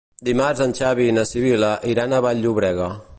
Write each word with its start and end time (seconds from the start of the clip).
Dimarts 0.27 0.63
en 0.65 0.73
Xavi 0.79 1.05
i 1.09 1.13
na 1.19 1.27
Sibil·la 1.33 1.71
iran 1.93 2.13
a 2.21 2.25
Vall-llobrega. 2.27 2.93